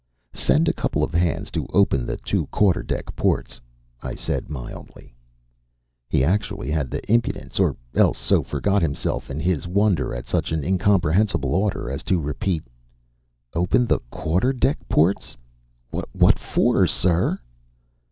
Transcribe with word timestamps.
"Send 0.33 0.67
a 0.67 0.73
couple 0.73 1.03
of 1.03 1.13
hands 1.13 1.51
to 1.51 1.67
open 1.67 2.07
the 2.07 2.17
two 2.17 2.47
quarter 2.47 2.81
deck 2.81 3.15
ports," 3.15 3.61
I 4.01 4.15
said, 4.15 4.49
mildly. 4.49 5.13
He 6.09 6.23
actually 6.23 6.71
had 6.71 6.89
the 6.89 7.03
impudence, 7.07 7.59
or 7.59 7.75
else 7.93 8.17
so 8.17 8.41
forgot 8.41 8.81
himself 8.81 9.29
in 9.29 9.39
his 9.39 9.67
wonder 9.67 10.15
at 10.15 10.25
such 10.25 10.51
an 10.51 10.63
incomprehensible 10.63 11.53
order, 11.53 11.87
as 11.87 12.01
to 12.05 12.19
repeat: 12.19 12.63
"Open 13.53 13.85
the 13.85 13.99
quarter 14.09 14.53
deck 14.53 14.79
ports! 14.89 15.37
What 15.91 16.39
for, 16.39 16.87
sir?" 16.87 17.37